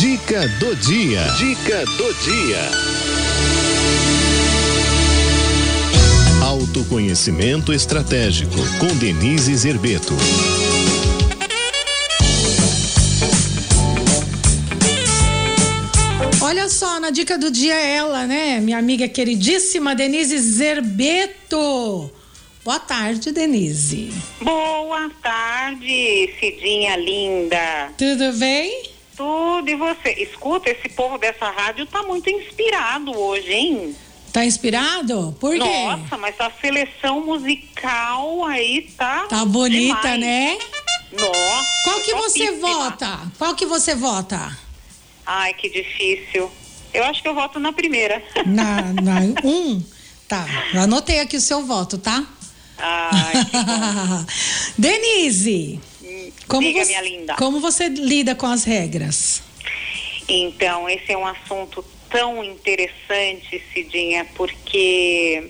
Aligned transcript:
Dica 0.00 0.48
do 0.58 0.74
dia. 0.76 1.20
Dica 1.36 1.84
do 1.84 2.14
dia. 2.24 2.70
Autoconhecimento 6.42 7.70
estratégico 7.70 8.56
com 8.78 8.86
Denise 8.96 9.54
Zerbeto. 9.54 10.14
Olha 16.40 16.70
só, 16.70 16.98
na 16.98 17.10
dica 17.10 17.36
do 17.36 17.50
dia 17.50 17.74
é 17.74 17.96
ela, 17.96 18.26
né? 18.26 18.58
Minha 18.58 18.78
amiga 18.78 19.06
queridíssima 19.06 19.94
Denise 19.94 20.38
Zerbeto. 20.38 22.10
Boa 22.64 22.80
tarde, 22.80 23.32
Denise. 23.32 24.14
Boa 24.40 25.10
tarde, 25.22 26.30
Cidinha 26.40 26.96
linda. 26.96 27.90
Tudo 27.98 28.32
bem? 28.38 28.89
Tudo 29.20 29.68
e 29.68 29.74
você? 29.76 30.12
Escuta, 30.12 30.70
esse 30.70 30.88
povo 30.88 31.18
dessa 31.18 31.50
rádio 31.50 31.84
tá 31.84 32.02
muito 32.02 32.30
inspirado 32.30 33.14
hoje, 33.14 33.52
hein? 33.52 33.94
Tá 34.32 34.46
inspirado? 34.46 35.36
Por 35.38 35.52
quê? 35.52 35.58
Nossa, 35.58 36.16
mas 36.16 36.40
a 36.40 36.50
seleção 36.58 37.20
musical 37.20 38.46
aí 38.46 38.90
tá. 38.96 39.26
Tá 39.28 39.44
bonita, 39.44 40.00
demais. 40.00 40.20
né? 40.20 40.58
Nossa. 41.12 41.68
Qual 41.84 42.00
que 42.00 42.14
você 42.14 42.52
vota? 42.52 43.20
Qual 43.36 43.54
que 43.54 43.66
você 43.66 43.94
vota? 43.94 44.56
Ai, 45.26 45.52
que 45.52 45.68
difícil. 45.68 46.50
Eu 46.94 47.04
acho 47.04 47.20
que 47.20 47.28
eu 47.28 47.34
voto 47.34 47.60
na 47.60 47.74
primeira. 47.74 48.24
Na, 48.46 48.80
na 49.02 49.20
um? 49.44 49.84
Tá, 50.26 50.46
eu 50.72 50.80
anotei 50.80 51.20
aqui 51.20 51.36
o 51.36 51.40
seu 51.42 51.66
voto, 51.66 51.98
tá? 51.98 52.24
Ai. 52.78 53.34
Denise, 54.78 55.78
como 56.50 56.66
Diga, 56.66 56.84
você, 56.84 56.88
minha 56.88 57.02
linda. 57.02 57.34
como 57.36 57.60
você 57.60 57.88
lida 57.88 58.34
com 58.34 58.46
as 58.46 58.64
regras? 58.64 59.40
Então, 60.28 60.88
esse 60.88 61.12
é 61.12 61.16
um 61.16 61.24
assunto 61.26 61.84
tão 62.10 62.42
interessante, 62.44 63.62
Cidinha, 63.72 64.26
porque, 64.34 65.48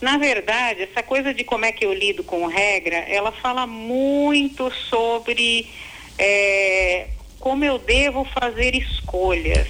na 0.00 0.18
verdade, 0.18 0.82
essa 0.82 1.02
coisa 1.04 1.32
de 1.32 1.44
como 1.44 1.64
é 1.64 1.70
que 1.72 1.84
eu 1.86 1.92
lido 1.94 2.24
com 2.24 2.46
regra, 2.46 2.96
ela 2.96 3.30
fala 3.30 3.64
muito 3.64 4.72
sobre 4.90 5.68
é, 6.18 7.06
como 7.38 7.64
eu 7.64 7.78
devo 7.78 8.24
fazer 8.24 8.74
escolhas. 8.74 9.68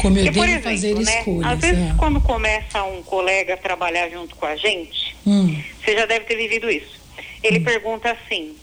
Como 0.00 0.18
eu 0.18 0.24
Porque, 0.24 0.38
por 0.40 0.46
devo 0.46 0.68
exemplo, 0.70 0.70
fazer 0.70 0.94
né, 1.12 1.18
escolhas? 1.20 1.52
às 1.52 1.58
vezes 1.60 1.90
é. 1.90 1.94
quando 1.96 2.20
começa 2.20 2.82
um 2.82 3.00
colega 3.02 3.54
a 3.54 3.56
trabalhar 3.56 4.08
junto 4.10 4.34
com 4.34 4.46
a 4.46 4.56
gente, 4.56 5.14
Hum, 5.26 5.56
você 5.84 5.94
já 5.94 6.04
deve 6.04 6.24
ter 6.26 6.36
vivido 6.36 6.68
isso. 6.70 7.00
Ele 7.42 7.60
pergunta 7.60 8.10
assim, 8.10 8.54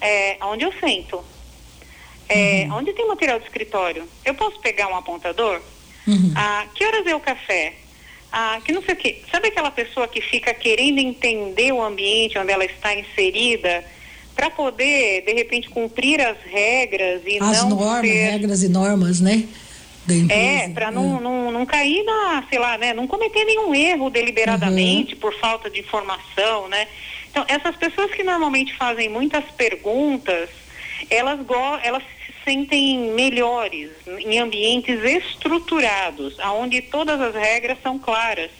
é, 0.00 0.36
onde 0.42 0.64
eu 0.64 0.72
sento? 0.80 1.22
É, 2.28 2.66
Uhum. 2.68 2.76
Onde 2.78 2.92
tem 2.92 3.06
material 3.08 3.38
de 3.38 3.46
escritório? 3.46 4.06
Eu 4.24 4.34
posso 4.34 4.58
pegar 4.60 4.88
um 4.88 4.96
apontador? 4.96 5.60
uhum. 6.06 6.32
Ah, 6.36 6.66
que 6.74 6.84
horas 6.84 7.06
é 7.06 7.14
o 7.14 7.20
café? 7.20 7.74
Ah, 8.30 8.60
que 8.62 8.72
não 8.72 8.82
sei 8.82 8.94
o 8.94 8.96
quê. 8.96 9.22
Sabe 9.30 9.48
aquela 9.48 9.70
pessoa 9.70 10.06
que 10.06 10.20
fica 10.20 10.52
querendo 10.52 10.98
entender 10.98 11.72
o 11.72 11.82
ambiente 11.82 12.38
onde 12.38 12.52
ela 12.52 12.64
está 12.66 12.94
inserida 12.94 13.82
para 14.36 14.50
poder, 14.50 15.22
de 15.24 15.32
repente, 15.32 15.68
cumprir 15.70 16.20
as 16.20 16.36
regras 16.44 17.22
e 17.24 17.38
As 17.38 17.62
não 17.64 17.70
normas, 17.70 18.00
ser... 18.10 18.30
regras 18.30 18.62
e 18.62 18.68
normas, 18.68 19.20
né? 19.20 19.48
É, 20.30 20.68
para 20.70 20.90
não, 20.90 21.20
não, 21.20 21.50
não 21.52 21.66
cair 21.66 22.02
na, 22.04 22.42
sei 22.48 22.58
lá, 22.58 22.78
né? 22.78 22.94
Não 22.94 23.06
cometer 23.06 23.44
nenhum 23.44 23.74
erro 23.74 24.08
deliberadamente 24.08 25.14
Uhum. 25.14 25.20
por 25.20 25.34
falta 25.38 25.68
de 25.68 25.80
informação, 25.80 26.66
né? 26.68 26.86
Então, 27.30 27.44
essas 27.48 27.76
pessoas 27.76 28.10
que 28.10 28.22
normalmente 28.22 28.74
fazem 28.76 29.08
muitas 29.08 29.44
perguntas, 29.52 30.48
elas, 31.10 31.40
elas 31.82 32.02
se 32.26 32.34
sentem 32.44 33.12
melhores 33.12 33.90
em 34.06 34.38
ambientes 34.38 35.02
estruturados, 35.04 36.36
onde 36.38 36.80
todas 36.82 37.20
as 37.20 37.34
regras 37.34 37.78
são 37.82 37.98
claras. 37.98 38.50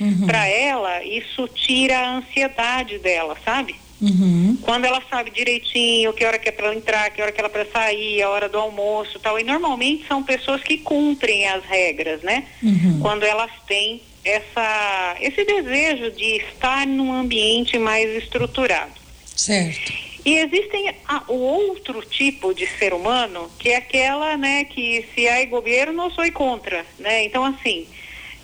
Uhum. 0.00 0.26
Para 0.26 0.46
ela, 0.46 1.02
isso 1.04 1.48
tira 1.48 1.98
a 1.98 2.16
ansiedade 2.16 2.98
dela, 2.98 3.36
sabe? 3.44 3.76
Uhum. 3.98 4.58
quando 4.60 4.84
ela 4.84 5.02
sabe 5.08 5.30
direitinho 5.30 6.12
que 6.12 6.22
hora 6.22 6.38
que 6.38 6.50
é 6.50 6.52
para 6.52 6.66
ela 6.66 6.74
entrar, 6.74 7.10
que 7.10 7.22
hora 7.22 7.32
que 7.32 7.40
ela 7.40 7.48
é 7.48 7.50
para 7.50 7.64
sair, 7.64 8.22
a 8.22 8.28
hora 8.28 8.46
do 8.46 8.58
almoço, 8.58 9.16
e 9.16 9.20
tal. 9.20 9.40
E 9.40 9.44
normalmente 9.44 10.06
são 10.06 10.22
pessoas 10.22 10.62
que 10.62 10.76
cumprem 10.78 11.48
as 11.48 11.64
regras, 11.64 12.20
né? 12.22 12.44
Uhum. 12.62 12.98
Quando 13.00 13.22
elas 13.22 13.50
têm 13.66 14.02
essa 14.28 15.16
esse 15.20 15.44
desejo 15.44 16.10
de 16.10 16.36
estar 16.36 16.86
num 16.86 17.12
ambiente 17.12 17.78
mais 17.78 18.08
estruturado. 18.22 18.92
Certo. 19.34 19.92
E 20.24 20.38
existem 20.38 20.92
a- 21.06 21.22
o 21.28 21.34
outro 21.34 22.02
tipo 22.02 22.52
de 22.52 22.66
ser 22.66 22.92
humano, 22.92 23.48
que 23.58 23.68
é 23.70 23.76
aquela, 23.76 24.36
né, 24.36 24.64
que 24.64 25.04
se 25.14 25.28
há 25.28 25.44
governo, 25.44 26.04
eu 26.04 26.10
sou 26.10 26.32
contra, 26.32 26.84
né? 26.98 27.22
Então, 27.24 27.44
assim, 27.44 27.86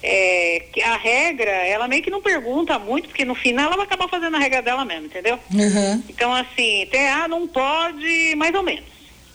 é, 0.00 0.62
que 0.72 0.80
a 0.80 0.96
regra, 0.96 1.50
ela 1.50 1.88
meio 1.88 2.02
que 2.02 2.10
não 2.10 2.22
pergunta 2.22 2.78
muito, 2.78 3.08
porque 3.08 3.24
no 3.24 3.34
final 3.34 3.66
ela 3.66 3.76
vai 3.76 3.86
acabar 3.86 4.08
fazendo 4.08 4.36
a 4.36 4.38
regra 4.40 4.62
dela 4.62 4.84
mesmo, 4.84 5.06
entendeu? 5.06 5.38
Uhum. 5.52 6.02
Então, 6.08 6.32
assim, 6.32 6.86
tem, 6.90 7.08
ah, 7.08 7.26
não 7.26 7.48
pode, 7.48 8.34
mais 8.36 8.54
ou 8.54 8.62
menos, 8.62 8.84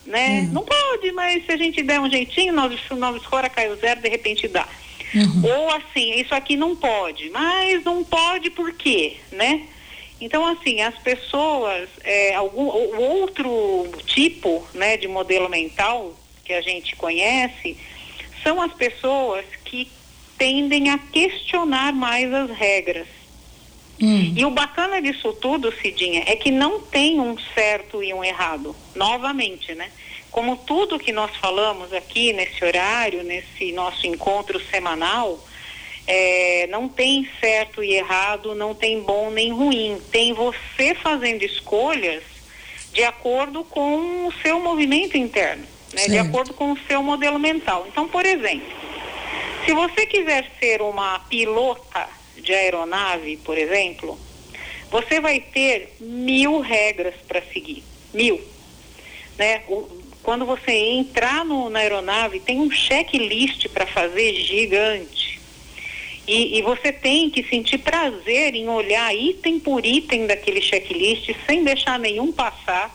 né? 0.06 0.42
Uhum. 0.48 0.54
Não 0.54 0.64
pode, 0.64 1.12
mas 1.12 1.46
se 1.46 1.52
a 1.52 1.58
gente 1.58 1.84
der 1.84 2.00
um 2.00 2.10
jeitinho, 2.10 2.54
nove 2.54 2.76
escora 3.20 3.50
caiu 3.50 3.76
zero, 3.76 4.00
de 4.02 4.08
repente 4.10 4.48
dá. 4.48 4.66
Uhum. 5.14 5.44
Ou 5.46 5.70
assim, 5.72 6.20
isso 6.20 6.34
aqui 6.36 6.56
não 6.56 6.76
pode, 6.76 7.30
mas 7.30 7.84
não 7.84 8.04
pode 8.04 8.50
por 8.50 8.74
quê, 8.74 9.18
né? 9.32 9.68
Então, 10.20 10.46
assim, 10.46 10.82
as 10.82 10.98
pessoas, 10.98 11.88
é, 12.04 12.34
algum, 12.36 12.64
o 12.64 13.02
outro 13.02 13.88
tipo, 14.06 14.66
né, 14.74 14.98
de 14.98 15.08
modelo 15.08 15.48
mental 15.48 16.14
que 16.44 16.54
a 16.54 16.62
gente 16.62 16.96
conhece, 16.96 17.78
são 18.44 18.62
as 18.62 18.74
pessoas 18.74 19.46
que 19.64 19.90
tendem 20.38 20.90
a 20.90 20.98
questionar 20.98 21.94
mais 21.94 22.34
as 22.34 22.50
regras. 22.50 23.08
Hum. 24.02 24.34
E 24.36 24.46
o 24.46 24.52
bacana 24.52 25.02
disso 25.02 25.34
tudo, 25.34 25.74
Cidinha, 25.82 26.24
é 26.26 26.36
que 26.36 26.52
não 26.52 26.80
tem 26.80 27.20
um 27.20 27.36
certo 27.54 28.04
e 28.04 28.14
um 28.14 28.24
errado. 28.24 28.76
Novamente, 28.96 29.74
né? 29.74 29.90
Como 30.32 30.58
tudo 30.58 31.00
que 31.00 31.12
nós 31.12 31.36
falamos 31.38 31.92
aqui 31.94 32.32
nesse 32.34 32.64
horário, 32.64 33.24
nesse 33.24 33.72
nosso 33.72 34.06
encontro 34.06 34.60
semanal, 34.60 35.40
é, 36.06 36.68
não 36.68 36.88
tem 36.88 37.28
certo 37.40 37.84
e 37.84 37.94
errado, 37.94 38.54
não 38.56 38.74
tem 38.76 39.02
bom 39.02 39.30
nem 39.32 39.52
ruim. 39.52 40.00
Tem 40.12 40.34
você 40.34 40.96
fazendo 40.96 41.44
escolhas 41.44 42.24
de 42.94 43.04
acordo 43.04 43.64
com 43.64 44.28
o 44.28 44.34
seu 44.42 44.60
movimento 44.60 45.18
interno, 45.18 45.66
né? 45.94 46.08
De 46.08 46.18
acordo 46.18 46.54
com 46.54 46.72
o 46.72 46.78
seu 46.88 47.04
modelo 47.04 47.38
mental. 47.38 47.86
Então, 47.88 48.08
por 48.08 48.26
exemplo, 48.26 48.68
se 49.66 49.74
você 49.74 50.06
quiser 50.06 50.50
ser 50.60 50.82
uma 50.82 51.20
pilota 51.20 52.08
de 52.38 52.54
aeronave, 52.54 53.38
por 53.38 53.58
exemplo, 53.58 54.18
você 54.90 55.20
vai 55.20 55.40
ter 55.40 55.96
mil 56.00 56.60
regras 56.60 57.16
para 57.28 57.42
seguir. 57.42 57.84
Mil. 58.14 58.42
Né? 59.38 59.62
O- 59.68 60.07
quando 60.28 60.46
você 60.46 60.74
entrar 60.74 61.46
no- 61.46 61.70
na 61.70 61.80
aeronave, 61.80 62.42
tem 62.42 62.60
um 62.60 62.70
checklist 62.70 63.70
para 63.70 63.88
fazer 63.88 64.34
gigante. 64.36 65.40
E, 66.28 66.58
e 66.58 66.62
você 66.64 66.92
tem 66.92 67.30
que 67.30 67.42
sentir 67.44 67.78
prazer 67.78 68.54
em 68.54 68.68
olhar 68.68 69.16
item 69.16 69.58
por 69.58 69.86
item 69.86 70.28
daquele 70.28 70.62
checklist 70.62 71.30
sem 71.46 71.64
deixar 71.64 71.98
nenhum 71.98 72.30
passar. 72.34 72.94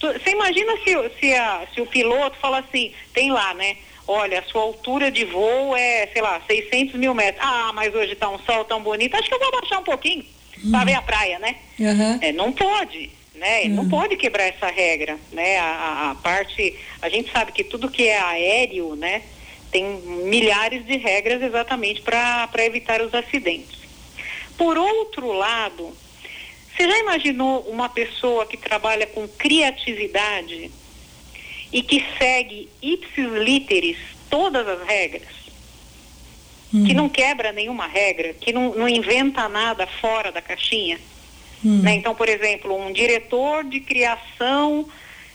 Tu- 0.00 0.12
Você 0.14 0.30
imagina 0.30 0.72
se, 0.82 0.96
o- 0.96 1.10
se, 1.20 1.32
a- 1.34 1.68
se 1.72 1.80
o 1.80 1.86
piloto 1.86 2.36
fala 2.40 2.58
assim, 2.58 2.92
tem 3.14 3.30
lá, 3.30 3.54
né? 3.54 3.76
Olha, 4.08 4.40
a 4.40 4.42
sua 4.42 4.62
altura 4.62 5.08
de 5.08 5.24
voo 5.24 5.76
é, 5.76 6.08
sei 6.12 6.20
lá, 6.20 6.42
600 6.48 6.96
mil 6.96 7.14
metros. 7.14 7.44
Ah, 7.46 7.70
mas 7.76 7.94
hoje 7.94 8.14
está 8.14 8.28
um 8.28 8.40
sol 8.40 8.64
tão 8.64 8.82
bonito, 8.82 9.14
acho 9.14 9.28
que 9.28 9.34
eu 9.34 9.38
vou 9.38 9.48
abaixar 9.50 9.78
um 9.78 9.84
pouquinho 9.84 10.24
para 10.72 10.84
ver 10.84 10.94
a 10.94 11.02
praia, 11.02 11.38
né? 11.38 11.54
Uhum. 11.78 12.18
É, 12.20 12.32
não 12.32 12.50
pode, 12.50 13.08
né? 13.36 13.64
Ele 13.64 13.74
Não 13.74 13.88
pode 13.88 14.16
quebrar 14.16 14.44
essa 14.44 14.66
regra, 14.68 15.18
né? 15.32 15.58
A, 15.58 16.10
a- 16.10 16.14
parte, 16.16 16.76
a 17.00 17.08
gente 17.08 17.30
sabe 17.30 17.52
que 17.52 17.62
tudo 17.64 17.90
que 17.90 18.08
é 18.08 18.18
aéreo, 18.18 18.94
né? 18.96 19.22
Tem 19.70 19.84
milhares 19.84 20.84
de 20.86 20.96
regras 20.96 21.42
exatamente 21.42 22.00
para 22.02 22.48
evitar 22.64 23.00
os 23.02 23.12
acidentes. 23.14 23.78
Por 24.56 24.78
outro 24.78 25.32
lado, 25.32 25.94
você 26.74 26.88
já 26.88 26.98
imaginou 26.98 27.60
uma 27.68 27.88
pessoa 27.88 28.46
que 28.46 28.56
trabalha 28.56 29.06
com 29.06 29.26
criatividade 29.28 30.70
e 31.72 31.82
que 31.82 32.04
segue 32.18 32.68
ipsis 32.80 33.32
literis 33.32 33.98
todas 34.30 34.66
as 34.66 34.86
regras? 34.86 35.28
Que 36.70 36.92
não 36.94 37.08
quebra 37.08 37.52
nenhuma 37.52 37.86
regra, 37.86 38.34
que 38.34 38.52
não, 38.52 38.74
não 38.74 38.88
inventa 38.88 39.48
nada 39.48 39.86
fora 39.86 40.30
da 40.32 40.42
caixinha? 40.42 40.98
Hum. 41.64 41.82
Né? 41.82 41.94
Então, 41.94 42.14
por 42.14 42.28
exemplo, 42.28 42.76
um 42.76 42.92
diretor 42.92 43.64
de 43.64 43.80
criação 43.80 44.88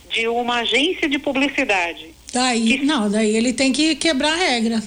de 0.10 0.28
uma 0.28 0.60
agência 0.60 1.08
de 1.10 1.18
publicidade. 1.20 2.10
Daí, 2.34 2.78
Que- 2.78 2.86
não, 2.86 3.10
daí 3.10 3.36
ele 3.36 3.54
tem 3.54 3.72
que 3.72 3.96
quebrar 3.96 4.34
a 4.34 4.36
regra. 4.36 4.82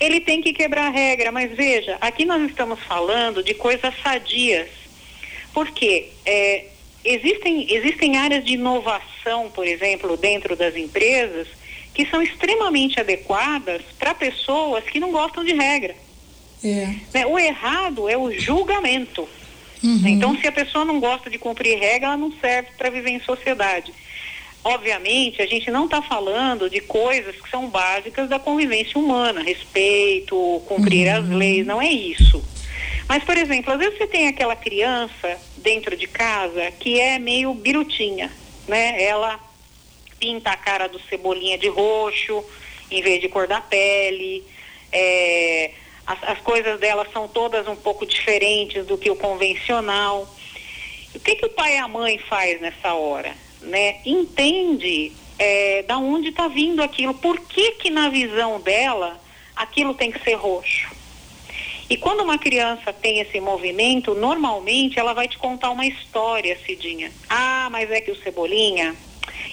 Ele 0.00 0.20
tem 0.20 0.40
que 0.40 0.52
quebrar 0.52 0.86
a 0.86 0.90
regra, 0.90 1.32
mas 1.32 1.50
veja, 1.52 1.96
aqui 2.00 2.24
nós 2.24 2.48
estamos 2.48 2.78
falando 2.80 3.42
de 3.42 3.52
coisas 3.54 3.92
sadias. 4.02 4.68
Porque 5.52 6.08
é, 6.24 6.66
existem, 7.04 7.66
existem 7.72 8.16
áreas 8.16 8.44
de 8.44 8.52
inovação, 8.54 9.50
por 9.50 9.66
exemplo, 9.66 10.16
dentro 10.16 10.54
das 10.54 10.76
empresas, 10.76 11.48
que 11.94 12.06
são 12.06 12.22
extremamente 12.22 13.00
adequadas 13.00 13.82
para 13.98 14.14
pessoas 14.14 14.84
que 14.84 15.00
não 15.00 15.10
gostam 15.10 15.44
de 15.44 15.52
regra. 15.52 15.96
É. 16.62 16.94
Né? 17.14 17.26
O 17.26 17.38
errado 17.38 18.08
é 18.08 18.16
o 18.16 18.30
julgamento. 18.32 19.28
Uhum. 19.82 20.06
Então, 20.06 20.38
se 20.38 20.46
a 20.46 20.52
pessoa 20.52 20.84
não 20.84 21.00
gosta 21.00 21.30
de 21.30 21.38
cumprir 21.38 21.78
regra, 21.78 22.08
ela 22.08 22.16
não 22.16 22.32
serve 22.40 22.70
para 22.76 22.90
viver 22.90 23.10
em 23.10 23.20
sociedade. 23.20 23.92
Obviamente, 24.64 25.40
a 25.40 25.46
gente 25.46 25.70
não 25.70 25.84
está 25.84 26.02
falando 26.02 26.68
de 26.68 26.80
coisas 26.80 27.36
que 27.36 27.48
são 27.48 27.68
básicas 27.68 28.28
da 28.28 28.38
convivência 28.38 28.98
humana, 29.00 29.42
respeito, 29.42 30.62
cumprir 30.66 31.08
as 31.08 31.28
leis, 31.28 31.64
não 31.64 31.80
é 31.80 31.90
isso. 31.90 32.42
Mas, 33.08 33.24
por 33.24 33.36
exemplo, 33.36 33.72
às 33.72 33.78
vezes 33.78 33.96
você 33.96 34.06
tem 34.06 34.28
aquela 34.28 34.54
criança 34.54 35.38
dentro 35.56 35.96
de 35.96 36.06
casa 36.06 36.70
que 36.72 37.00
é 37.00 37.18
meio 37.18 37.54
birutinha, 37.54 38.30
né? 38.66 39.02
Ela 39.02 39.40
pinta 40.18 40.50
a 40.50 40.56
cara 40.56 40.88
do 40.88 41.00
cebolinha 41.08 41.56
de 41.56 41.68
roxo 41.68 42.44
em 42.90 43.00
vez 43.00 43.20
de 43.20 43.28
cor 43.28 43.46
da 43.46 43.60
pele. 43.60 44.44
É, 44.92 45.70
as, 46.08 46.18
as 46.22 46.38
coisas 46.40 46.80
dela 46.80 47.06
são 47.12 47.28
todas 47.28 47.68
um 47.68 47.76
pouco 47.76 48.06
diferentes 48.06 48.86
do 48.86 48.96
que 48.96 49.10
o 49.10 49.16
convencional. 49.16 50.26
O 51.14 51.20
que, 51.20 51.36
que 51.36 51.44
o 51.44 51.50
pai 51.50 51.74
e 51.74 51.78
a 51.78 51.86
mãe 51.86 52.18
faz 52.18 52.58
nessa 52.62 52.94
hora? 52.94 53.34
Né? 53.60 54.00
Entende 54.06 55.12
é, 55.38 55.82
da 55.82 55.98
onde 55.98 56.30
está 56.30 56.48
vindo 56.48 56.82
aquilo, 56.82 57.12
por 57.12 57.38
que, 57.40 57.72
que 57.72 57.90
na 57.90 58.08
visão 58.08 58.58
dela 58.58 59.20
aquilo 59.54 59.92
tem 59.92 60.10
que 60.10 60.22
ser 60.24 60.34
roxo. 60.34 60.88
E 61.90 61.96
quando 61.96 62.22
uma 62.22 62.38
criança 62.38 62.90
tem 62.90 63.20
esse 63.20 63.38
movimento, 63.38 64.14
normalmente 64.14 64.98
ela 64.98 65.12
vai 65.12 65.28
te 65.28 65.36
contar 65.36 65.70
uma 65.70 65.86
história, 65.86 66.58
Cidinha. 66.64 67.12
Ah, 67.28 67.68
mas 67.70 67.90
é 67.90 68.00
que 68.00 68.10
o 68.10 68.22
Cebolinha, 68.22 68.94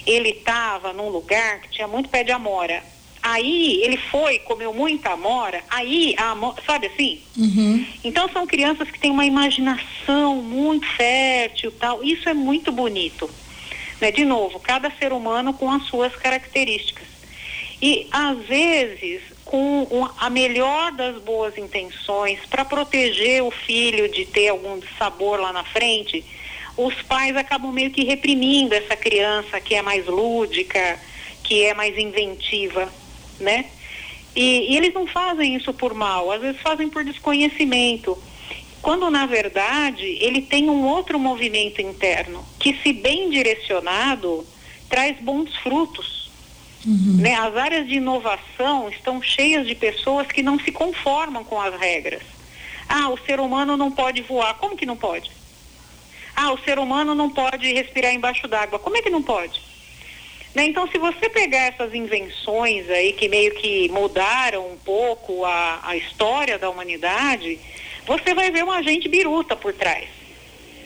ele 0.06 0.30
estava 0.30 0.94
num 0.94 1.10
lugar 1.10 1.60
que 1.60 1.70
tinha 1.70 1.88
muito 1.88 2.08
pé 2.08 2.24
de 2.24 2.32
amora. 2.32 2.82
Aí 3.28 3.82
ele 3.82 3.96
foi, 3.96 4.38
comeu 4.38 4.72
muita 4.72 5.10
amora, 5.10 5.60
aí 5.68 6.14
a 6.16 6.30
amora, 6.30 6.62
sabe 6.64 6.86
assim? 6.86 7.20
Uhum. 7.36 7.84
Então 8.04 8.28
são 8.28 8.46
crianças 8.46 8.88
que 8.88 9.00
têm 9.00 9.10
uma 9.10 9.26
imaginação 9.26 10.36
muito 10.36 10.86
fértil, 10.86 11.72
tal. 11.72 12.04
Isso 12.04 12.28
é 12.28 12.32
muito 12.32 12.70
bonito. 12.70 13.28
Né? 14.00 14.12
De 14.12 14.24
novo, 14.24 14.60
cada 14.60 14.92
ser 14.92 15.12
humano 15.12 15.52
com 15.52 15.68
as 15.68 15.82
suas 15.88 16.14
características. 16.14 17.08
E 17.82 18.06
às 18.12 18.38
vezes 18.46 19.22
com 19.44 20.08
a 20.20 20.30
melhor 20.30 20.92
das 20.92 21.20
boas 21.20 21.58
intenções 21.58 22.38
para 22.48 22.64
proteger 22.64 23.42
o 23.42 23.50
filho 23.50 24.08
de 24.08 24.24
ter 24.24 24.50
algum 24.50 24.80
sabor 24.96 25.40
lá 25.40 25.52
na 25.52 25.64
frente, 25.64 26.24
os 26.76 26.94
pais 27.02 27.36
acabam 27.36 27.72
meio 27.72 27.90
que 27.90 28.04
reprimindo 28.04 28.72
essa 28.72 28.96
criança 28.96 29.60
que 29.60 29.74
é 29.74 29.82
mais 29.82 30.06
lúdica, 30.06 30.96
que 31.42 31.64
é 31.64 31.74
mais 31.74 31.98
inventiva, 31.98 32.88
né? 33.40 33.66
E, 34.34 34.72
e 34.72 34.76
eles 34.76 34.92
não 34.92 35.06
fazem 35.06 35.54
isso 35.56 35.72
por 35.72 35.94
mal, 35.94 36.30
às 36.30 36.40
vezes 36.40 36.60
fazem 36.60 36.88
por 36.88 37.04
desconhecimento. 37.04 38.16
Quando 38.82 39.10
na 39.10 39.26
verdade 39.26 40.04
ele 40.20 40.42
tem 40.42 40.68
um 40.68 40.84
outro 40.84 41.18
movimento 41.18 41.80
interno 41.80 42.44
que, 42.58 42.74
se 42.82 42.92
bem 42.92 43.30
direcionado, 43.30 44.46
traz 44.88 45.16
bons 45.20 45.56
frutos. 45.56 46.30
Uhum. 46.86 47.16
Né? 47.16 47.34
As 47.34 47.56
áreas 47.56 47.88
de 47.88 47.94
inovação 47.94 48.88
estão 48.88 49.20
cheias 49.20 49.66
de 49.66 49.74
pessoas 49.74 50.28
que 50.28 50.42
não 50.42 50.58
se 50.58 50.70
conformam 50.70 51.42
com 51.42 51.60
as 51.60 51.74
regras. 51.80 52.22
Ah, 52.88 53.08
o 53.08 53.18
ser 53.18 53.40
humano 53.40 53.76
não 53.76 53.90
pode 53.90 54.22
voar. 54.22 54.54
Como 54.54 54.76
que 54.76 54.86
não 54.86 54.96
pode? 54.96 55.30
Ah, 56.36 56.52
o 56.52 56.58
ser 56.58 56.78
humano 56.78 57.14
não 57.14 57.30
pode 57.30 57.72
respirar 57.72 58.12
embaixo 58.12 58.46
d'água. 58.46 58.78
Como 58.78 58.96
é 58.96 59.02
que 59.02 59.10
não 59.10 59.22
pode? 59.22 59.60
Né? 60.56 60.64
Então, 60.64 60.88
se 60.88 60.96
você 60.96 61.28
pegar 61.28 61.64
essas 61.64 61.92
invenções 61.92 62.88
aí 62.88 63.12
que 63.12 63.28
meio 63.28 63.54
que 63.56 63.90
mudaram 63.90 64.66
um 64.66 64.76
pouco 64.78 65.44
a, 65.44 65.80
a 65.82 65.94
história 65.98 66.58
da 66.58 66.70
humanidade, 66.70 67.60
você 68.06 68.32
vai 68.32 68.50
ver 68.50 68.64
uma 68.64 68.82
gente 68.82 69.06
biruta 69.06 69.54
por 69.54 69.74
trás, 69.74 70.08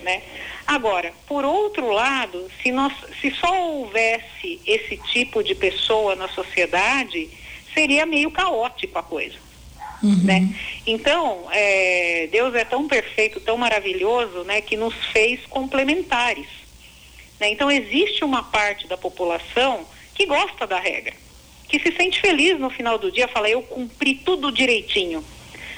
né? 0.02 0.22
Agora, 0.66 1.12
por 1.24 1.44
outro 1.44 1.88
lado, 1.92 2.50
se, 2.60 2.72
nós, 2.72 2.92
se 3.20 3.30
só 3.30 3.62
houvesse 3.62 4.60
esse 4.66 4.96
tipo 4.96 5.40
de 5.40 5.54
pessoa 5.54 6.16
na 6.16 6.26
sociedade, 6.26 7.30
seria 7.72 8.04
meio 8.04 8.32
caótico 8.32 8.98
a 8.98 9.04
coisa. 9.04 9.36
Uhum. 10.02 10.24
Né? 10.24 10.48
Então, 10.84 11.46
é, 11.52 12.28
Deus 12.32 12.56
é 12.56 12.64
tão 12.64 12.88
perfeito, 12.88 13.38
tão 13.38 13.56
maravilhoso, 13.56 14.42
né, 14.42 14.60
que 14.60 14.76
nos 14.76 14.94
fez 15.12 15.46
complementares. 15.46 16.48
Né? 17.40 17.50
Então, 17.50 17.70
existe 17.70 18.22
uma 18.22 18.42
parte 18.42 18.86
da 18.86 18.96
população 18.96 19.86
que 20.14 20.26
gosta 20.26 20.66
da 20.66 20.78
regra, 20.78 21.14
que 21.66 21.80
se 21.80 21.96
sente 21.96 22.20
feliz 22.20 22.60
no 22.60 22.68
final 22.68 22.98
do 22.98 23.10
dia, 23.10 23.26
fala, 23.26 23.48
eu 23.48 23.62
cumpri 23.62 24.14
tudo 24.14 24.52
direitinho. 24.52 25.24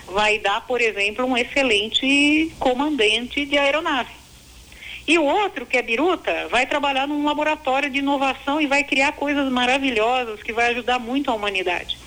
Vai 0.08 0.38
dar, 0.38 0.66
por 0.66 0.80
exemplo, 0.80 1.24
um 1.24 1.36
excelente 1.36 2.52
comandante 2.58 3.46
de 3.46 3.56
aeronave. 3.56 4.10
E 5.06 5.18
o 5.18 5.24
outro, 5.24 5.64
que 5.64 5.76
é 5.76 5.82
biruta, 5.82 6.48
vai 6.48 6.66
trabalhar 6.66 7.06
num 7.06 7.24
laboratório 7.24 7.90
de 7.90 7.98
inovação 7.98 8.60
e 8.60 8.66
vai 8.66 8.84
criar 8.84 9.12
coisas 9.12 9.50
maravilhosas 9.50 10.42
que 10.42 10.52
vai 10.52 10.70
ajudar 10.70 10.98
muito 10.98 11.30
a 11.30 11.34
humanidade. 11.34 11.98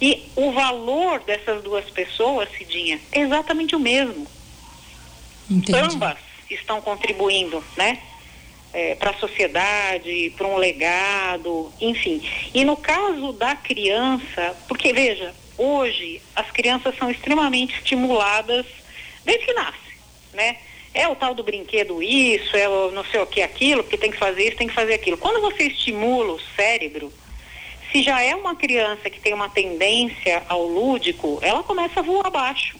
E 0.00 0.24
o 0.34 0.52
valor 0.52 1.20
dessas 1.20 1.62
duas 1.62 1.88
pessoas, 1.90 2.48
Cidinha, 2.56 3.00
é 3.12 3.20
exatamente 3.20 3.74
o 3.74 3.80
mesmo. 3.80 4.26
Entendi. 5.50 5.78
Ambas 5.78 6.18
estão 6.50 6.80
contribuindo, 6.80 7.62
né? 7.76 7.98
É, 8.74 8.94
para 8.94 9.10
a 9.10 9.14
sociedade, 9.14 10.32
para 10.36 10.46
um 10.46 10.56
legado, 10.56 11.70
enfim. 11.78 12.22
E 12.54 12.64
no 12.64 12.74
caso 12.74 13.32
da 13.34 13.54
criança, 13.54 14.56
porque 14.66 14.94
veja, 14.94 15.34
hoje 15.58 16.22
as 16.34 16.50
crianças 16.50 16.96
são 16.96 17.10
extremamente 17.10 17.74
estimuladas 17.74 18.64
desde 19.24 19.44
que 19.44 19.52
nasce, 19.52 19.96
né? 20.32 20.56
É 20.94 21.08
o 21.08 21.16
tal 21.16 21.34
do 21.34 21.42
brinquedo 21.42 22.02
isso, 22.02 22.56
é 22.56 22.68
o 22.68 22.90
não 22.90 23.04
sei 23.04 23.20
o 23.20 23.26
que 23.26 23.42
aquilo, 23.42 23.82
porque 23.82 23.98
tem 23.98 24.10
que 24.10 24.18
fazer 24.18 24.48
isso, 24.48 24.56
tem 24.56 24.68
que 24.68 24.74
fazer 24.74 24.94
aquilo. 24.94 25.16
Quando 25.16 25.40
você 25.40 25.64
estimula 25.64 26.32
o 26.32 26.40
cérebro, 26.56 27.12
se 27.90 28.02
já 28.02 28.22
é 28.22 28.34
uma 28.34 28.56
criança 28.56 29.08
que 29.08 29.20
tem 29.20 29.34
uma 29.34 29.48
tendência 29.48 30.42
ao 30.48 30.66
lúdico, 30.66 31.38
ela 31.42 31.62
começa 31.62 32.00
a 32.00 32.02
voar 32.02 32.26
abaixo. 32.26 32.76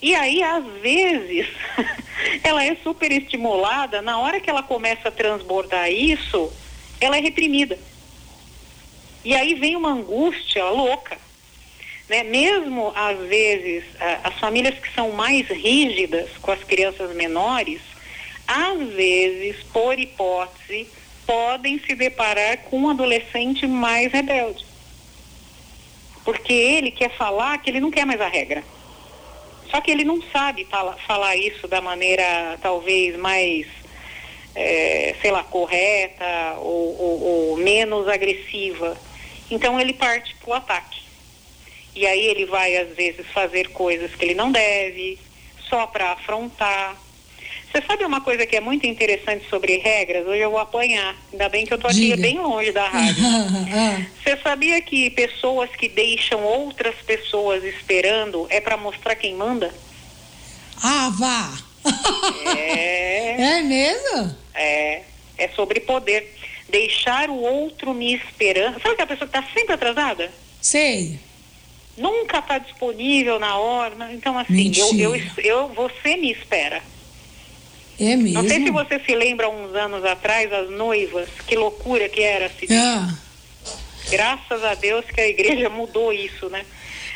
E 0.00 0.14
aí, 0.14 0.42
às 0.42 0.64
vezes, 0.80 1.46
ela 2.42 2.64
é 2.64 2.76
super 2.76 3.12
estimulada, 3.12 4.00
na 4.02 4.18
hora 4.18 4.40
que 4.40 4.48
ela 4.48 4.62
começa 4.62 5.08
a 5.08 5.12
transbordar 5.12 5.90
isso, 5.90 6.52
ela 7.00 7.16
é 7.16 7.20
reprimida. 7.20 7.78
E 9.24 9.34
aí 9.34 9.54
vem 9.54 9.76
uma 9.76 9.90
angústia 9.90 10.64
louca. 10.66 11.18
Né? 12.08 12.22
Mesmo, 12.22 12.92
às 12.94 13.18
vezes, 13.18 13.84
as 14.22 14.34
famílias 14.38 14.78
que 14.78 14.92
são 14.94 15.10
mais 15.12 15.48
rígidas 15.48 16.30
com 16.40 16.52
as 16.52 16.62
crianças 16.62 17.14
menores, 17.14 17.80
às 18.46 18.78
vezes, 18.90 19.56
por 19.72 19.98
hipótese, 19.98 20.88
podem 21.26 21.80
se 21.80 21.94
deparar 21.94 22.58
com 22.58 22.82
um 22.82 22.90
adolescente 22.90 23.66
mais 23.66 24.12
rebelde. 24.12 24.64
Porque 26.24 26.52
ele 26.52 26.92
quer 26.92 27.10
falar 27.16 27.58
que 27.58 27.70
ele 27.70 27.80
não 27.80 27.90
quer 27.90 28.06
mais 28.06 28.20
a 28.20 28.28
regra. 28.28 28.62
Só 29.70 29.80
que 29.80 29.90
ele 29.90 30.04
não 30.04 30.22
sabe 30.32 30.64
fala, 30.66 30.96
falar 31.06 31.36
isso 31.36 31.66
da 31.66 31.80
maneira 31.80 32.58
talvez 32.62 33.16
mais, 33.16 33.66
é, 34.54 35.14
sei 35.20 35.30
lá, 35.30 35.42
correta 35.42 36.54
ou, 36.58 37.00
ou, 37.00 37.22
ou 37.22 37.56
menos 37.56 38.08
agressiva. 38.08 38.96
Então 39.50 39.80
ele 39.80 39.92
parte 39.92 40.34
para 40.36 40.50
o 40.50 40.54
ataque. 40.54 41.02
E 41.94 42.06
aí 42.06 42.26
ele 42.26 42.44
vai, 42.44 42.76
às 42.76 42.94
vezes, 42.94 43.26
fazer 43.28 43.68
coisas 43.70 44.14
que 44.14 44.24
ele 44.24 44.34
não 44.34 44.52
deve, 44.52 45.18
só 45.68 45.86
para 45.86 46.12
afrontar. 46.12 46.94
Você 47.76 47.86
sabe 47.86 48.06
uma 48.06 48.22
coisa 48.22 48.46
que 48.46 48.56
é 48.56 48.60
muito 48.60 48.86
interessante 48.86 49.46
sobre 49.50 49.76
regras? 49.76 50.26
Hoje 50.26 50.40
eu 50.40 50.50
vou 50.50 50.58
apanhar. 50.58 51.14
Ainda 51.30 51.46
bem 51.50 51.66
que 51.66 51.74
eu 51.74 51.78
tô 51.78 51.86
aqui 51.86 52.00
Diga. 52.12 52.16
bem 52.16 52.38
longe 52.38 52.72
da 52.72 52.88
rádio. 52.88 53.22
Ah, 53.70 54.00
Você 54.24 54.34
sabia 54.38 54.80
que 54.80 55.10
pessoas 55.10 55.68
que 55.76 55.86
deixam 55.86 56.42
outras 56.42 56.94
pessoas 57.06 57.62
esperando 57.64 58.46
é 58.48 58.62
para 58.62 58.78
mostrar 58.78 59.14
quem 59.14 59.34
manda? 59.34 59.74
ah, 60.82 61.10
vá! 61.18 61.52
É, 62.56 63.32
É 63.58 63.60
mesmo? 63.60 64.34
é, 64.54 65.02
é 65.36 65.48
sobre 65.48 65.80
poder. 65.80 66.34
Deixar 66.70 67.28
o 67.28 67.36
outro 67.38 67.92
me 67.92 68.14
esperando. 68.14 68.80
Sabe 68.80 68.94
aquela 68.94 69.06
pessoa 69.06 69.28
que 69.28 69.36
está 69.38 69.52
sempre 69.52 69.74
atrasada? 69.74 70.32
Sei. 70.62 71.20
Nunca 71.94 72.38
está 72.38 72.56
disponível 72.56 73.38
na 73.38 73.58
hora. 73.58 74.10
Então, 74.14 74.38
assim, 74.38 74.72
eu, 74.74 75.14
eu, 75.14 75.22
eu, 75.44 75.68
você 75.68 76.16
me 76.16 76.32
espera. 76.32 76.82
É 77.98 78.14
mesmo? 78.16 78.42
Não 78.42 78.48
sei 78.48 78.62
se 78.64 78.70
você 78.70 79.00
se 79.00 79.14
lembra, 79.14 79.48
uns 79.48 79.74
anos 79.74 80.04
atrás, 80.04 80.52
as 80.52 80.70
noivas, 80.70 81.28
que 81.46 81.56
loucura 81.56 82.08
que 82.08 82.22
era. 82.22 82.46
Assim. 82.46 82.66
Ah, 82.70 83.14
Graças 84.10 84.62
a 84.62 84.74
Deus 84.74 85.04
que 85.06 85.20
a 85.20 85.26
igreja 85.28 85.68
mudou 85.68 86.12
isso, 86.12 86.48
né? 86.48 86.64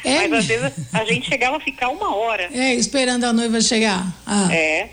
É 0.04 0.26
Mas 0.26 0.32
às 0.40 0.46
vezes 0.46 0.72
a 0.92 1.04
gente 1.04 1.28
chegava 1.28 1.58
a 1.58 1.60
ficar 1.60 1.88
uma 1.90 2.16
hora. 2.16 2.48
é, 2.52 2.74
esperando 2.74 3.24
a 3.24 3.32
noiva 3.32 3.60
chegar. 3.60 4.06
Ah. 4.26 4.48
É. 4.52 4.88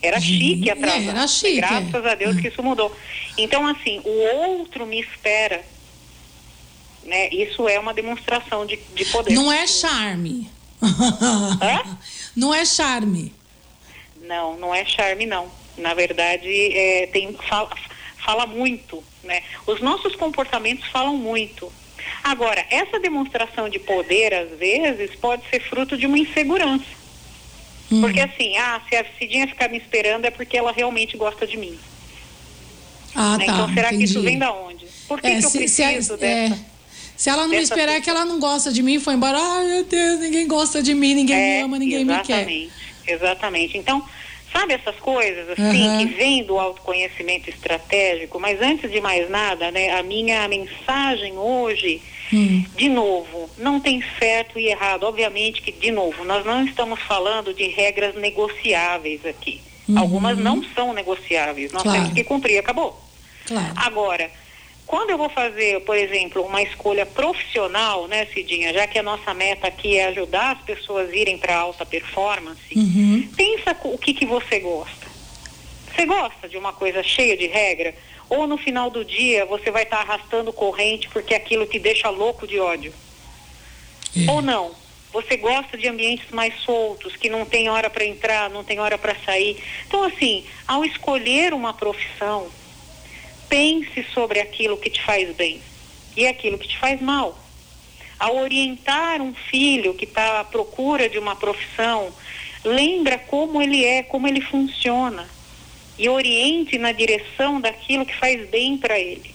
Era 0.00 0.20
chique 0.20 0.68
É, 0.68 0.72
atrasar. 0.72 1.08
era 1.16 1.26
chique, 1.28 1.56
Graças 1.56 2.04
é. 2.04 2.10
a 2.10 2.14
Deus 2.14 2.36
que 2.40 2.48
isso 2.48 2.62
mudou. 2.62 2.94
Então, 3.36 3.66
assim, 3.66 4.00
o 4.04 4.10
outro 4.48 4.86
me 4.86 4.98
espera. 5.00 5.62
né? 7.04 7.28
Isso 7.30 7.68
é 7.68 7.78
uma 7.78 7.92
demonstração 7.92 8.64
de, 8.66 8.78
de 8.94 9.04
poder. 9.06 9.34
Não 9.34 9.52
é 9.52 9.66
charme. 9.66 10.50
Hã? 10.82 11.98
Não 12.34 12.54
é 12.54 12.64
charme. 12.64 13.32
Não, 14.28 14.58
não 14.58 14.74
é 14.74 14.84
charme, 14.84 15.24
não. 15.24 15.50
Na 15.78 15.94
verdade, 15.94 16.48
é, 16.76 17.06
tem, 17.06 17.32
fala, 17.48 17.70
fala 18.24 18.46
muito, 18.46 19.02
né? 19.24 19.42
Os 19.66 19.80
nossos 19.80 20.14
comportamentos 20.14 20.86
falam 20.88 21.16
muito. 21.16 21.72
Agora, 22.22 22.64
essa 22.70 23.00
demonstração 23.00 23.68
de 23.70 23.78
poder, 23.78 24.34
às 24.34 24.50
vezes, 24.58 25.14
pode 25.16 25.48
ser 25.48 25.60
fruto 25.60 25.96
de 25.96 26.06
uma 26.06 26.18
insegurança. 26.18 26.84
Hum. 27.90 28.02
Porque 28.02 28.20
assim, 28.20 28.54
ah, 28.58 28.82
se 28.86 28.96
a 28.96 29.06
Cidinha 29.18 29.48
ficar 29.48 29.70
me 29.70 29.78
esperando 29.78 30.26
é 30.26 30.30
porque 30.30 30.58
ela 30.58 30.72
realmente 30.72 31.16
gosta 31.16 31.46
de 31.46 31.56
mim. 31.56 31.78
Ah, 33.14 33.38
né? 33.38 33.46
tá. 33.46 33.52
então, 33.52 33.74
será 33.74 33.88
entendi. 33.88 34.04
que 34.04 34.10
isso 34.10 34.20
vem 34.22 34.38
da 34.38 34.52
onde? 34.52 34.86
Por 35.06 35.20
que, 35.22 35.26
É, 35.26 35.38
que 35.38 35.46
eu 35.46 35.50
se, 35.50 35.66
se, 35.68 35.82
preciso 35.82 36.14
é, 36.14 36.16
dessa? 36.18 36.66
se 37.16 37.30
ela 37.30 37.42
não 37.42 37.48
me 37.48 37.56
esperar 37.56 37.94
é 37.94 38.00
que 38.00 38.10
ela 38.10 38.26
não 38.26 38.38
gosta 38.38 38.70
de 38.70 38.82
mim 38.82 38.94
e 38.94 39.00
foi 39.00 39.14
embora, 39.14 39.38
ai 39.40 39.66
meu 39.66 39.84
Deus, 39.84 40.20
ninguém 40.20 40.46
gosta 40.46 40.82
de 40.82 40.92
mim, 40.94 41.14
ninguém 41.14 41.36
me 41.36 41.42
É, 41.42 41.62
ama, 41.62 41.78
ninguém 41.78 42.04
me 42.04 42.18
quer. 42.20 42.46
Exatamente. 43.12 43.76
Então, 43.78 44.04
sabe 44.52 44.74
essas 44.74 44.96
coisas 44.96 45.50
assim 45.50 45.86
Aham. 45.88 45.98
que 45.98 46.06
vêm 46.14 46.44
do 46.44 46.58
autoconhecimento 46.58 47.50
estratégico, 47.50 48.38
mas 48.40 48.60
antes 48.60 48.90
de 48.90 49.00
mais 49.00 49.28
nada, 49.30 49.70
né, 49.70 49.90
a 49.98 50.02
minha 50.02 50.46
mensagem 50.48 51.36
hoje, 51.36 52.00
Hum. 52.32 52.62
de 52.76 52.90
novo, 52.90 53.48
não 53.56 53.80
tem 53.80 54.02
certo 54.18 54.58
e 54.58 54.66
errado. 54.68 55.04
Obviamente 55.04 55.62
que, 55.62 55.72
de 55.72 55.90
novo, 55.90 56.24
nós 56.24 56.44
não 56.44 56.64
estamos 56.66 57.00
falando 57.00 57.54
de 57.54 57.68
regras 57.68 58.14
negociáveis 58.16 59.24
aqui. 59.24 59.62
Algumas 59.96 60.36
não 60.36 60.62
são 60.74 60.92
negociáveis. 60.92 61.72
Nós 61.72 61.84
Uhum. 61.84 61.90
Claro. 61.90 61.98
temos 62.04 62.14
que 62.14 62.24
cumprir, 62.24 62.58
acabou. 62.58 63.02
Claro. 63.46 63.72
Agora, 63.76 64.30
quando 64.88 65.10
eu 65.10 65.18
vou 65.18 65.28
fazer, 65.28 65.80
por 65.82 65.94
exemplo, 65.96 66.42
uma 66.42 66.62
escolha 66.62 67.04
profissional, 67.04 68.08
né, 68.08 68.24
Cidinha, 68.32 68.72
já 68.72 68.86
que 68.86 68.98
a 68.98 69.02
nossa 69.02 69.34
meta 69.34 69.68
aqui 69.68 69.98
é 69.98 70.06
ajudar 70.06 70.56
as 70.56 70.62
pessoas 70.62 71.10
a 71.10 71.14
irem 71.14 71.36
para 71.36 71.54
alta 71.54 71.84
performance, 71.84 72.58
Uhum. 72.74 73.28
pensa 73.36 73.76
o 73.84 73.98
que, 73.98 74.14
que 74.14 74.24
você 74.24 74.58
gosta. 74.58 75.06
Você 75.94 76.06
gosta 76.06 76.48
de 76.48 76.56
uma 76.56 76.72
coisa 76.72 77.02
cheia 77.02 77.36
de 77.36 77.46
regra? 77.46 77.94
Ou 78.30 78.46
no 78.46 78.56
final 78.56 78.88
do 78.88 79.04
dia 79.04 79.44
você 79.44 79.70
vai 79.70 79.82
estar 79.82 79.98
arrastando 79.98 80.52
corrente 80.54 81.06
porque 81.10 81.34
aquilo 81.34 81.66
te 81.66 81.78
deixa 81.78 82.08
louco 82.08 82.46
de 82.46 82.58
ódio? 82.58 82.94
É. 84.16 84.30
Ou 84.30 84.40
não? 84.40 84.70
Você 85.12 85.36
gosta 85.36 85.76
de 85.76 85.86
ambientes 85.86 86.30
mais 86.30 86.54
soltos, 86.62 87.14
que 87.16 87.28
não 87.28 87.44
tem 87.44 87.68
hora 87.68 87.90
para 87.90 88.04
entrar, 88.06 88.48
não 88.48 88.64
tem 88.64 88.78
hora 88.80 88.96
para 88.96 89.14
sair. 89.24 89.62
Então, 89.86 90.04
assim, 90.04 90.46
ao 90.66 90.82
escolher 90.84 91.52
uma 91.52 91.74
profissão, 91.74 92.48
pense 93.48 94.04
sobre 94.14 94.40
aquilo 94.40 94.76
que 94.76 94.90
te 94.90 95.02
faz 95.02 95.34
bem 95.34 95.60
e 96.16 96.26
aquilo 96.26 96.58
que 96.58 96.68
te 96.68 96.78
faz 96.78 97.00
mal. 97.00 97.38
Ao 98.18 98.36
orientar 98.36 99.22
um 99.22 99.32
filho 99.32 99.94
que 99.94 100.04
está 100.04 100.40
à 100.40 100.44
procura 100.44 101.08
de 101.08 101.18
uma 101.18 101.36
profissão, 101.36 102.12
lembra 102.64 103.16
como 103.16 103.62
ele 103.62 103.84
é, 103.84 104.02
como 104.02 104.26
ele 104.26 104.40
funciona 104.40 105.28
e 105.98 106.08
oriente 106.08 106.78
na 106.78 106.92
direção 106.92 107.60
daquilo 107.60 108.06
que 108.06 108.14
faz 108.14 108.48
bem 108.48 108.76
para 108.76 108.98
ele. 108.98 109.34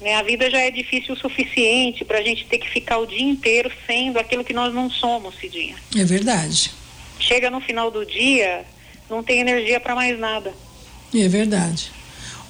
Né? 0.00 0.16
A 0.16 0.22
vida 0.22 0.50
já 0.50 0.58
é 0.58 0.70
difícil 0.70 1.14
o 1.14 1.18
suficiente 1.18 2.04
para 2.04 2.18
a 2.18 2.22
gente 2.22 2.44
ter 2.46 2.58
que 2.58 2.68
ficar 2.68 2.98
o 2.98 3.06
dia 3.06 3.22
inteiro 3.22 3.70
sendo 3.86 4.18
aquilo 4.18 4.44
que 4.44 4.52
nós 4.52 4.74
não 4.74 4.90
somos, 4.90 5.34
Cidinha. 5.38 5.76
É 5.96 6.04
verdade. 6.04 6.72
Chega 7.20 7.50
no 7.50 7.60
final 7.60 7.90
do 7.90 8.04
dia, 8.04 8.64
não 9.08 9.22
tem 9.22 9.40
energia 9.40 9.78
para 9.78 9.94
mais 9.94 10.18
nada. 10.18 10.52
É 11.14 11.28
verdade. 11.28 11.92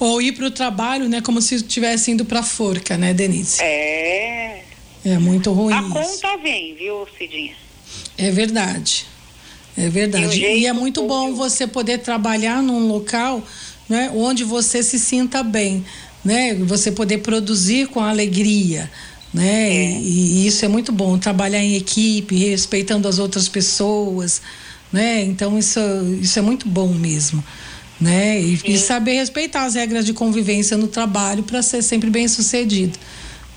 Ou 0.02 0.21
ir 0.21 0.32
para 0.32 0.47
o 0.47 0.50
trabalho, 0.50 1.09
né, 1.09 1.21
como 1.21 1.40
se 1.40 1.54
estivesse 1.54 2.11
indo 2.11 2.25
para 2.25 2.40
a 2.40 2.42
forca, 2.42 2.99
né, 2.99 3.14
Denise? 3.14 3.62
É. 3.62 4.64
É 5.04 5.18
muito 5.18 5.52
ruim 5.52 5.73
A 5.73 5.80
isso. 5.80 5.90
conta 5.90 6.37
vem, 6.42 6.75
viu, 6.75 7.06
Cidinha? 7.16 7.54
É 8.18 8.30
verdade. 8.30 9.06
É 9.76 9.87
E 9.87 9.88
verdade. 9.88 10.26
E, 10.26 10.30
jeito 10.40 10.66
é 10.66 10.73
muito 10.73 11.06
bom 11.06 11.35
você 11.35 11.66
poder 11.66 11.99
trabalhar 11.99 12.62
num 12.62 12.88
local 12.88 13.42
né, 13.88 14.11
onde 14.14 14.42
você 14.42 14.82
se 14.82 14.99
sinta 14.99 15.42
bem, 15.42 15.85
né? 16.25 16.54
Você 16.54 16.90
poder 16.90 17.18
produzir 17.18 17.87
com 17.88 18.00
alegria, 18.00 18.90
né? 19.32 19.68
É. 19.68 20.00
E, 20.00 20.42
e 20.42 20.47
isso 20.47 20.64
é 20.64 20.68
muito 20.68 20.90
bom. 20.92 21.18
Trabalhar 21.18 21.62
em 21.62 21.76
equipe, 21.76 22.37
respeitando 22.37 23.06
as 23.06 23.18
outras 23.18 23.49
pessoas, 23.49 24.42
né? 24.92 25.23
Então 25.23 25.59
isso, 25.59 25.78
isso 26.21 26.38
é 26.38 26.42
muito 26.42 26.68
bom 26.68 26.88
mesmo. 26.88 27.42
Né? 28.02 28.40
E, 28.40 28.61
e 28.64 28.78
saber 28.78 29.14
respeitar 29.14 29.64
as 29.64 29.75
regras 29.75 30.04
de 30.04 30.12
convivência 30.12 30.76
no 30.76 30.88
trabalho 30.88 31.42
para 31.42 31.62
ser 31.62 31.82
sempre 31.82 32.11
bem 32.11 32.26
sucedido. 32.28 32.99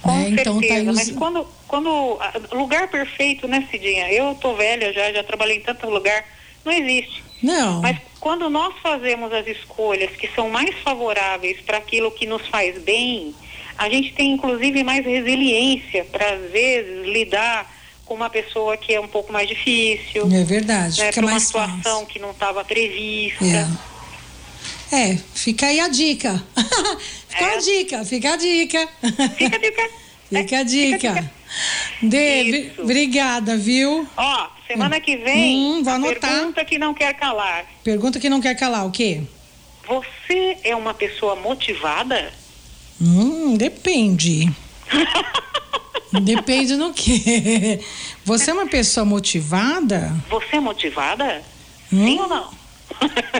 Com 0.02 0.12
né? 0.12 0.30
Então 0.30 0.62
tá 0.62 0.76
os- 0.76 0.96
mas 0.96 1.12
quando, 1.12 1.48
quando 1.68 2.18
ah, 2.22 2.34
lugar 2.54 2.88
perfeito, 2.90 3.48
né, 3.48 3.68
Cidinha? 3.72 4.12
Eu 4.12 4.36
tô 4.36 4.54
velha 4.56 4.94
já, 4.94 5.12
já 5.12 5.24
trabalhei 5.24 5.58
em 5.58 5.62
tanto 5.62 5.90
lugar, 5.90 6.24
não 6.64 6.72
existe. 6.72 7.24
Não. 7.42 7.82
Mas 7.82 7.98
quando 8.20 8.50
nós 8.50 8.74
fazemos 8.84 9.32
as 9.34 9.48
escolhas 9.48 10.12
que 10.12 10.28
são 10.36 10.50
mais 10.50 10.76
favoráveis 10.84 11.58
para 11.66 11.78
aquilo 11.78 12.12
que 12.12 12.26
nos 12.26 12.46
faz 12.48 12.78
bem, 12.84 13.34
a 13.78 13.90
gente 13.90 14.14
tem 14.14 14.32
inclusive 14.32 14.84
mais 14.84 15.04
resiliência 15.06 16.06
para 16.06 16.34
às 16.34 16.52
vezes 16.52 17.06
lidar 17.08 17.74
com 18.06 18.14
uma 18.14 18.30
pessoa 18.30 18.78
que 18.78 18.94
é 18.94 19.02
um 19.02 19.08
pouco 19.08 19.34
mais 19.34 19.50
difícil, 19.50 20.30
É 20.32 20.44
verdade. 20.44 21.00
né, 21.02 21.12
para 21.12 21.22
uma 21.22 21.32
mais 21.32 21.44
situação 21.44 21.74
fácil. 22.02 22.06
que 22.08 22.20
não 22.20 22.30
estava 22.32 22.64
prevista. 22.64 23.44
É. 23.44 23.68
É, 24.96 25.18
fica 25.34 25.66
aí 25.68 25.80
a 25.80 25.88
dica. 25.90 26.42
fica 27.28 27.44
É. 27.46 27.56
a 27.56 27.58
dica, 27.60 28.06
fica 28.06 28.34
a 28.34 28.38
dica. 28.38 28.88
Fica 29.38 29.56
a 29.56 29.60
dica. 29.60 29.90
Fica 30.28 30.56
a 30.58 30.60
É, 30.62 30.64
dica. 30.64 31.32
Dê, 32.02 32.44
vi- 32.46 32.68
Isso. 32.72 32.82
obrigada, 32.82 33.56
viu? 33.56 34.08
Ó, 34.18 34.48
semana 34.68 35.00
que 35.00 35.16
vem, 35.18 35.56
Hum, 35.56 35.84
vou 35.84 35.94
a 35.94 35.96
anotar. 35.98 36.32
pergunta 36.32 36.66
que 36.66 36.80
não 36.80 36.94
quer 36.96 37.14
calar. 37.14 37.66
Pergunta 37.84 38.20
que 38.20 38.28
não 38.28 38.42
quer 38.42 38.56
calar, 38.56 38.86
o 38.88 38.92
quê? 38.92 39.22
Você 39.88 40.58
é 40.64 40.76
uma 40.76 40.94
pessoa 40.96 41.36
motivada? 41.36 42.34
Hum, 43.00 43.56
depende. 43.56 44.52
depende 46.24 46.76
no 46.76 46.92
quê? 46.94 47.80
Você 48.26 48.50
é 48.50 48.54
uma 48.54 48.68
pessoa 48.68 49.06
motivada? 49.06 50.12
Você 50.30 50.56
é 50.56 50.60
motivada? 50.60 51.44
Hum? 51.94 52.06
Sim 52.06 52.20
ou 52.20 52.28
não? 52.28 52.50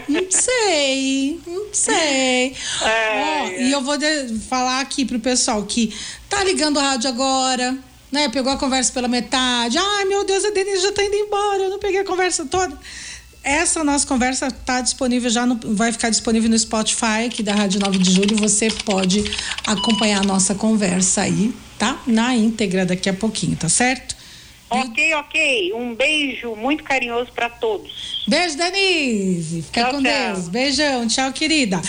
Não 0.08 0.30
sei, 0.30 1.40
não 1.46 1.66
sei. 1.72 2.54
Ai, 2.82 3.56
Ó, 3.58 3.60
E 3.62 3.72
eu 3.72 3.80
vou 3.82 3.96
de- 3.98 4.38
falar 4.48 4.80
aqui 4.80 5.04
pro 5.04 5.18
pessoal 5.18 5.62
que 5.64 5.94
tá 6.28 6.44
ligando 6.44 6.76
o 6.76 6.80
rádio 6.80 7.08
agora, 7.08 7.76
né? 8.12 8.28
Pegou 8.28 8.52
a 8.52 8.56
conversa 8.56 8.92
pela 8.92 9.08
metade. 9.08 9.76
Ai, 9.78 10.04
meu 10.04 10.24
Deus, 10.24 10.44
a 10.44 10.50
Denise 10.50 10.82
já 10.82 10.92
tá 10.92 11.02
indo 11.02 11.14
embora, 11.16 11.62
eu 11.64 11.70
não 11.70 11.78
peguei 11.78 12.00
a 12.00 12.04
conversa 12.04 12.44
toda. 12.46 12.78
Essa 13.42 13.84
nossa 13.84 14.04
conversa 14.06 14.50
tá 14.50 14.80
disponível 14.80 15.30
já, 15.30 15.46
no, 15.46 15.58
vai 15.74 15.92
ficar 15.92 16.10
disponível 16.10 16.50
no 16.50 16.58
Spotify, 16.58 17.26
aqui 17.26 17.42
da 17.44 17.54
Rádio 17.54 17.78
9 17.80 17.98
de 17.98 18.10
Julho. 18.12 18.36
Você 18.36 18.68
pode 18.84 19.22
acompanhar 19.66 20.20
a 20.20 20.24
nossa 20.24 20.54
conversa 20.54 21.22
aí, 21.22 21.54
tá? 21.78 22.00
Na 22.06 22.34
íntegra 22.34 22.84
daqui 22.84 23.08
a 23.08 23.14
pouquinho, 23.14 23.56
tá 23.56 23.68
certo? 23.68 24.16
Ok, 24.68 25.14
ok. 25.14 25.72
Um 25.74 25.94
beijo 25.94 26.56
muito 26.56 26.82
carinhoso 26.82 27.30
para 27.32 27.48
todos. 27.48 28.24
Beijo, 28.28 28.56
Denise. 28.56 29.62
Fica 29.62 29.82
Tchau, 29.82 29.92
com 29.92 30.02
tchau. 30.02 30.12
Deus. 30.34 30.48
Beijão. 30.48 31.06
Tchau, 31.06 31.32
querida. 31.32 31.80